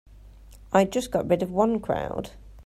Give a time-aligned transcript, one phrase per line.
[0.73, 2.31] I just got rid of one crowd.